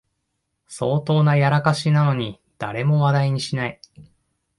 [0.67, 3.79] 相当なやらかしなのに誰も話題にしない